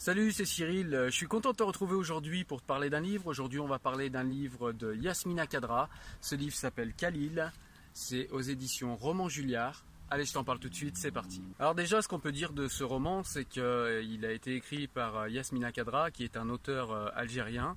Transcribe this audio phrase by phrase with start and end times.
[0.00, 0.98] Salut, c'est Cyril.
[1.08, 3.26] Je suis content de te retrouver aujourd'hui pour te parler d'un livre.
[3.26, 5.90] Aujourd'hui, on va parler d'un livre de Yasmina Kadra.
[6.22, 7.52] Ce livre s'appelle Khalil.
[7.92, 9.84] C'est aux éditions Roman Julliard.
[10.08, 11.42] Allez, je t'en parle tout de suite, c'est parti.
[11.58, 14.88] Alors déjà, ce qu'on peut dire de ce roman, c'est qu'il euh, a été écrit
[14.88, 17.76] par euh, Yasmina Kadra, qui est un auteur euh, algérien.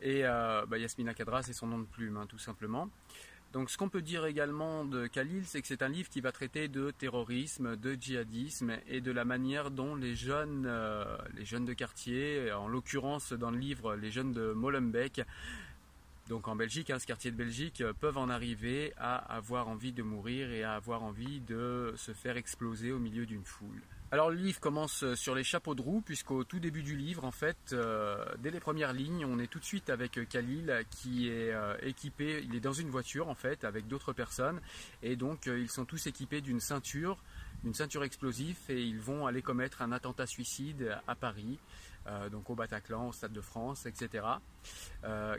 [0.00, 2.88] Et bah, Yasmina Kadra, c'est son nom de plume, hein, tout simplement.
[3.52, 6.30] Donc ce qu'on peut dire également de Khalil, c'est que c'est un livre qui va
[6.30, 11.04] traiter de terrorisme, de djihadisme et de la manière dont les jeunes, euh,
[11.34, 15.22] les jeunes de quartier, en l'occurrence dans le livre les jeunes de Molenbeek,
[16.30, 20.04] donc en Belgique, hein, ce quartier de Belgique, peuvent en arriver à avoir envie de
[20.04, 23.82] mourir et à avoir envie de se faire exploser au milieu d'une foule.
[24.12, 27.24] Alors le livre commence euh, sur les chapeaux de roue puisqu'au tout début du livre,
[27.24, 30.84] en fait, euh, dès les premières lignes, on est tout de suite avec euh, Khalil
[30.90, 31.52] qui est
[31.82, 34.60] équipé, il est dans une voiture en fait avec d'autres personnes
[35.02, 37.18] et donc ils sont tous équipés d'une ceinture,
[37.64, 41.58] une ceinture explosive et ils vont aller commettre un attentat suicide à Paris,
[42.32, 44.24] donc au Bataclan, au Stade de France, etc.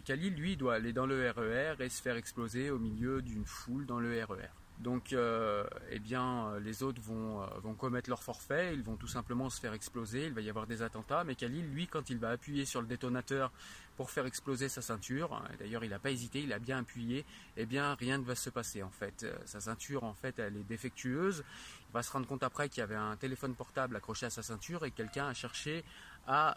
[0.05, 3.45] Khalil, lui, doit aller dans le RER e et se faire exploser au milieu d'une
[3.45, 4.60] foule dans le RER.
[4.81, 8.95] Donc, euh, eh bien, euh, les autres vont, euh, vont, commettre leur forfait, ils vont
[8.95, 11.23] tout simplement se faire exploser, il va y avoir des attentats.
[11.23, 13.51] Mais Khalil, lui, quand il va appuyer sur le détonateur
[13.95, 17.25] pour faire exploser sa ceinture, hein, d'ailleurs, il n'a pas hésité, il a bien appuyé,
[17.57, 19.27] eh bien, rien ne va se passer en fait.
[19.45, 21.43] Sa ceinture, en fait, elle est défectueuse.
[21.89, 24.41] Il va se rendre compte après qu'il y avait un téléphone portable accroché à sa
[24.41, 25.83] ceinture et quelqu'un a cherché
[26.27, 26.55] à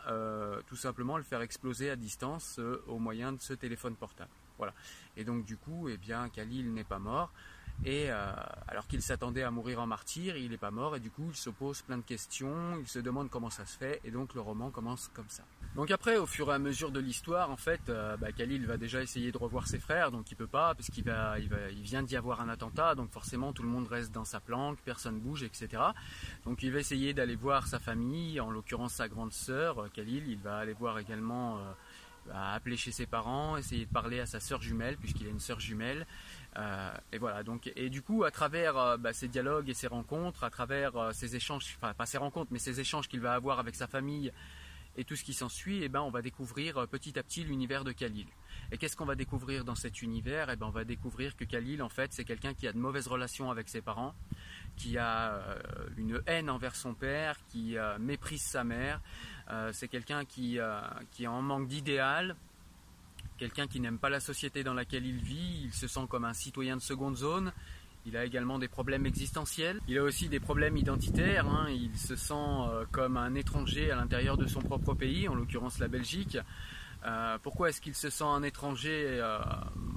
[0.67, 4.31] tout simplement le faire exploser à distance au moyen de ce téléphone portable.
[4.59, 4.73] Voilà.
[5.17, 7.33] Et donc, du coup, eh bien, Khalil n'est pas mort.
[7.84, 8.33] Et euh,
[8.69, 11.37] alors qu'il s'attendait à mourir en martyr, il n'est pas mort et du coup il
[11.37, 14.41] se pose plein de questions, il se demande comment ça se fait et donc le
[14.41, 15.43] roman commence comme ça.
[15.75, 18.77] Donc après, au fur et à mesure de l'histoire, en fait, euh, bah, Khalil va
[18.77, 21.69] déjà essayer de revoir ses frères, donc il peut pas parce qu'il va, il, va,
[21.71, 24.78] il vient d'y avoir un attentat, donc forcément tout le monde reste dans sa planque,
[24.84, 25.83] personne bouge, etc.
[26.45, 30.28] Donc il va essayer d'aller voir sa famille, en l'occurrence sa grande sœur, euh, Khalil.
[30.28, 31.60] Il va aller voir également
[32.32, 35.60] appeler chez ses parents, essayer de parler à sa sœur jumelle, puisqu'il a une sœur
[35.60, 36.06] jumelle.
[36.56, 39.88] Euh, et voilà, donc, et du coup, à travers euh, bah, ces dialogues et ces
[39.88, 43.34] rencontres, à travers euh, ces échanges, enfin pas ces rencontres, mais ces échanges qu'il va
[43.34, 44.32] avoir avec sa famille
[44.97, 47.93] et tout ce qui s'ensuit, eh ben, on va découvrir petit à petit l'univers de
[47.93, 48.27] Khalil.
[48.72, 50.50] Et qu'est-ce qu'on va découvrir dans cet univers?
[50.50, 53.09] Eh ben, On va découvrir que Khalil, en fait, c'est quelqu'un qui a de mauvaises
[53.09, 54.15] relations avec ses parents,
[54.77, 55.59] qui a
[55.97, 59.00] une haine envers son père, qui méprise sa mère.
[59.72, 60.59] c'est quelqu'un qui,
[61.12, 62.37] qui est en manque d'idéal,
[63.38, 66.34] quelqu'un qui n'aime pas la société dans laquelle il vit, il se sent comme un
[66.34, 67.53] citoyen de seconde zone,
[68.06, 71.69] il a également des problèmes existentiels, il a aussi des problèmes identitaires, hein.
[71.70, 75.78] il se sent euh, comme un étranger à l'intérieur de son propre pays, en l'occurrence
[75.78, 76.38] la Belgique.
[77.06, 79.38] Euh, pourquoi est-ce qu'il se sent un étranger euh,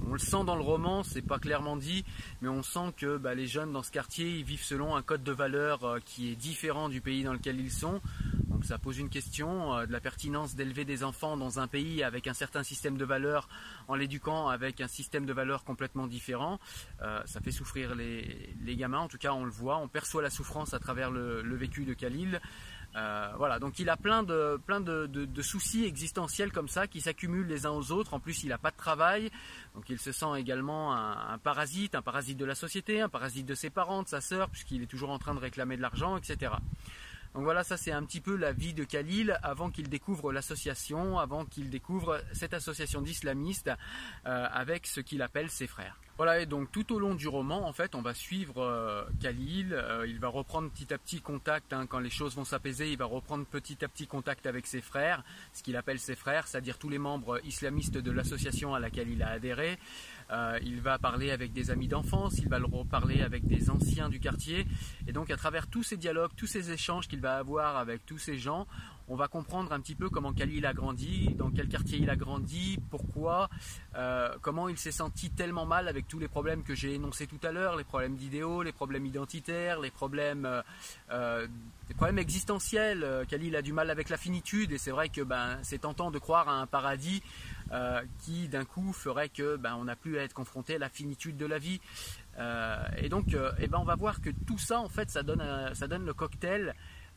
[0.06, 2.04] On le sent dans le roman, c'est pas clairement dit,
[2.42, 5.32] mais on sent que bah, les jeunes dans ce quartier vivent selon un code de
[5.32, 8.00] valeur qui est différent du pays dans lequel ils sont.
[8.68, 12.26] Ça pose une question euh, de la pertinence d'élever des enfants dans un pays avec
[12.26, 13.48] un certain système de valeurs
[13.88, 16.60] en l'éduquant avec un système de valeurs complètement différent.
[17.00, 20.28] Euh, ça fait souffrir les, gamins, en tout cas on le voit, on perçoit la
[20.28, 22.42] souffrance à travers le, vécu de Khalil.
[22.94, 27.48] Euh, voilà, donc il a plein de, plein de, soucis existentiels comme ça qui s'accumulent
[27.48, 28.12] les uns aux autres.
[28.12, 29.30] En plus, il n'a pas de travail,
[29.74, 33.46] donc il se sent également un, un, parasite, un parasite de la société, un parasite
[33.46, 36.18] de ses parents, de sa sœur, puisqu'il est toujours en train de réclamer de l'argent,
[36.18, 36.52] etc.
[37.38, 41.20] Donc voilà, ça c'est un petit peu la vie de Khalil avant qu'il découvre l'association,
[41.20, 43.70] avant qu'il découvre cette association d'islamistes
[44.26, 45.96] euh, avec ce qu'il appelle ses frères.
[46.18, 49.72] Voilà, et donc tout au long du roman, en fait, on va suivre euh, Khalil.
[49.72, 52.90] Euh, il va reprendre petit à petit contact hein, quand les choses vont s'apaiser.
[52.90, 56.48] Il va reprendre petit à petit contact avec ses frères, ce qu'il appelle ses frères,
[56.48, 59.78] c'est-à-dire tous les membres islamistes de l'association à laquelle il a adhéré.
[60.32, 64.08] Euh, il va parler avec des amis d'enfance, il va le reparler avec des anciens
[64.08, 64.66] du quartier.
[65.06, 68.18] Et donc, à travers tous ces dialogues, tous ces échanges qu'il va avoir avec tous
[68.18, 68.66] ces gens,
[69.10, 72.16] on va comprendre un petit peu comment Khalil a grandi, dans quel quartier il a
[72.16, 73.48] grandi, pourquoi,
[73.96, 77.40] euh, comment il s'est senti tellement mal avec tous les problèmes que j'ai énoncés tout
[77.42, 80.62] à l'heure, les problèmes d'idéaux, les problèmes identitaires, les problèmes, euh,
[81.10, 81.46] euh
[81.96, 83.02] problèmes existentiels.
[83.02, 86.10] Euh, Khalil a du mal avec la finitude et c'est vrai que ben, c'est tentant
[86.10, 87.22] de croire à un paradis
[88.20, 91.36] qui d'un coup ferait que ben, on n'a plus à être confronté à la finitude
[91.36, 91.80] de la vie.
[92.96, 95.44] et donc, eh ben, on va voir que tout ça, en fait, ça donne,
[95.74, 96.74] ça donne le cocktail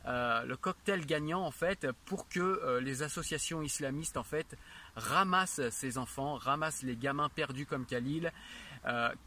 [0.07, 4.57] euh, le cocktail gagnant en fait pour que euh, les associations islamistes en fait
[4.95, 8.31] ramassent ces enfants, ramassent les gamins perdus comme Khalil, euh,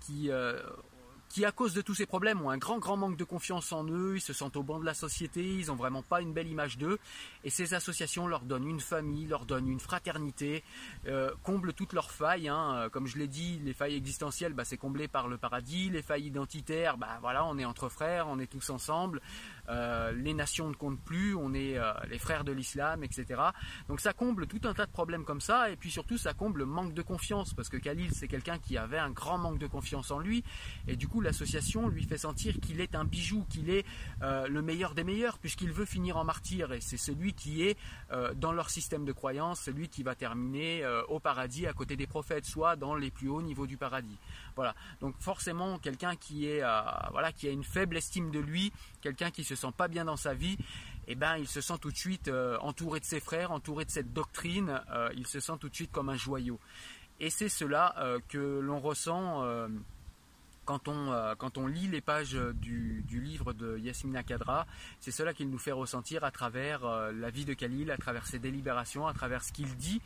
[0.00, 0.30] qui
[1.34, 3.84] qui à cause de tous ces problèmes ont un grand grand manque de confiance en
[3.88, 6.46] eux, ils se sentent au banc de la société, ils ont vraiment pas une belle
[6.46, 7.00] image d'eux
[7.42, 10.62] et ces associations leur donnent une famille, leur donnent une fraternité,
[11.08, 12.48] euh, comblent toutes leurs failles.
[12.48, 12.88] Hein.
[12.92, 16.26] Comme je l'ai dit, les failles existentielles, bah, c'est comblé par le paradis, les failles
[16.26, 19.20] identitaires, bah voilà, on est entre frères, on est tous ensemble.
[19.68, 21.78] Les nations ne comptent plus, on est
[22.08, 23.40] les frères de l'islam, etc.
[23.88, 26.60] Donc ça comble tout un tas de problèmes comme ça, et puis surtout ça comble
[26.60, 29.66] le manque de confiance, parce que Khalil c'est quelqu'un qui avait un grand manque de
[29.66, 30.44] confiance en lui,
[30.86, 33.84] et du coup l'association lui fait sentir qu'il est un bijou, qu'il est
[34.20, 37.76] le meilleur des meilleurs, puisqu'il veut finir en martyr, et c'est celui qui est
[38.36, 42.44] dans leur système de croyance, celui qui va terminer au paradis à côté des prophètes,
[42.44, 44.18] soit dans les plus hauts niveaux du paradis.
[44.56, 44.74] Voilà.
[45.00, 46.80] Donc forcément, quelqu'un qui est euh,
[47.10, 50.16] voilà, qui a une faible estime de lui, quelqu'un qui se sent pas bien dans
[50.16, 50.56] sa vie,
[51.06, 53.90] eh ben, il se sent tout de suite euh, entouré de ses frères, entouré de
[53.90, 54.80] cette doctrine.
[54.90, 56.58] Euh, il se sent tout de suite comme un joyau.
[57.20, 57.94] Et c'est cela
[58.28, 59.44] que l'on ressent.
[60.64, 64.66] Quand on, quand on, lit les pages du, du livre de Yasmina Kadra,
[64.98, 68.40] c'est cela qu'il nous fait ressentir à travers la vie de Khalil, à travers ses
[68.40, 70.02] délibérations, à travers ce qu'il dit,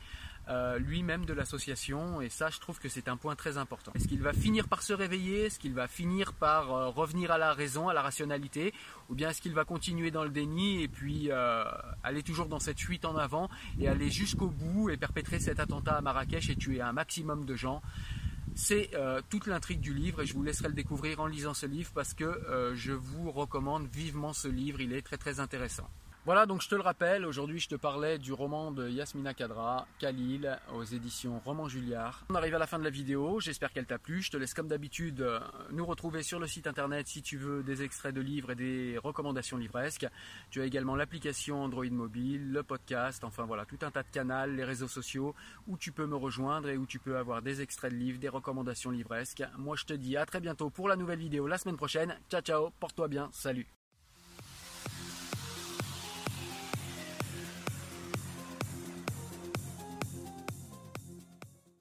[0.49, 2.21] euh, lui-même de l'association.
[2.21, 3.93] Et ça je trouve que c'est un point très important.
[3.95, 5.47] Est-ce qu'il va finir par se réveiller?
[5.47, 8.73] Est-ce qu'il va finir par euh, revenir à la raison, à la rationalité?
[9.11, 11.65] Ou bien est-ce qu'il va continuer dans le déni et puis euh,
[12.03, 15.97] aller toujours dans cette fuite en avant et aller jusqu'au bout et perpétrer cet attentat
[15.97, 17.83] à Marrakech et tuer un maximum de gens?
[18.55, 18.91] C'est
[19.29, 22.13] toute l'intrigue du livre et je vous laisserai le découvrir en lisant ce livre parce
[22.13, 25.89] que je vous recommande vivement ce livre, il est très très intéressant.
[26.29, 29.87] Voilà, donc je te le rappelle, aujourd'hui je te parlais du roman de Yasmina Kadra,
[29.99, 32.27] Khalil, aux éditions Roman Julliard.
[32.29, 34.21] On arrive à la fin de la vidéo, j'espère qu'elle t'a plu.
[34.21, 35.41] Je te laisse comme d'habitude euh,
[35.71, 38.99] nous retrouver sur le site internet si tu veux des extraits de livres et des
[39.03, 40.07] recommandations livresques.
[40.51, 44.55] Tu as également l'application Android mobile, le podcast, enfin voilà, tout un tas de canaux,
[44.55, 45.35] les réseaux sociaux
[45.67, 48.29] où tu peux me rejoindre et où tu peux avoir des extraits de livres, des
[48.29, 49.45] recommandations livresques.
[49.57, 52.19] Moi je te dis à très bientôt pour la nouvelle vidéo la semaine prochaine.
[52.29, 53.78] Ciao ciao, porte-toi bien, salut